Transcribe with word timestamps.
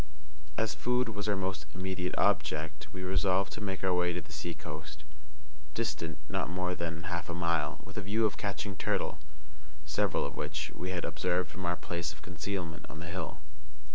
As 0.57 0.73
food 0.73 1.09
was 1.09 1.29
our 1.29 1.35
most 1.35 1.67
immediate 1.75 2.17
object, 2.17 2.87
we 2.91 3.03
resolved 3.03 3.53
to 3.53 3.61
make 3.61 3.83
our 3.83 3.93
way 3.93 4.13
to 4.13 4.21
the 4.21 4.31
seacoast, 4.33 5.03
distant 5.75 6.17
not 6.27 6.49
more 6.49 6.73
than 6.73 7.03
half 7.03 7.29
a 7.29 7.35
mile, 7.35 7.77
with 7.83 7.97
a 7.97 8.01
view 8.01 8.25
of 8.25 8.35
catching 8.35 8.75
turtle, 8.75 9.19
several 9.85 10.25
of 10.25 10.35
which 10.35 10.71
we 10.73 10.89
had 10.89 11.05
observed 11.05 11.51
from 11.51 11.67
our 11.67 11.75
place 11.77 12.11
of 12.13 12.23
concealment 12.23 12.87
on 12.89 12.97
the 12.99 13.05
hill. 13.09 13.41